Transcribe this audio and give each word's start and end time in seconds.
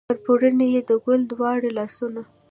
پر 0.09 0.17
پوړني 0.25 0.67
یې 0.75 0.81
د 0.89 0.91
ګل 1.03 1.21
دواړه 1.31 1.69
لاسونه 1.77 2.21